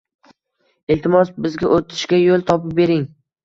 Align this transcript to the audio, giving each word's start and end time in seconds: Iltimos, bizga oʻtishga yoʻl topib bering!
Iltimos, 0.95 1.31
bizga 1.47 1.71
oʻtishga 1.77 2.23
yoʻl 2.25 2.51
topib 2.51 2.77
bering! 2.85 3.09